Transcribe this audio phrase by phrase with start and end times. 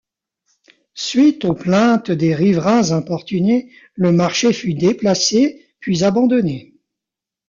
[0.95, 6.73] Suite aux plaintes des riverains importunés le marché fut déplacé puis abandonné.